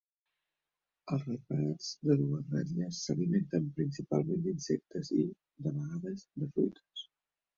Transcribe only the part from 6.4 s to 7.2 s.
de fruites.